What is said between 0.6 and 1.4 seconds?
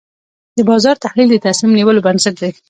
بازار تحلیل د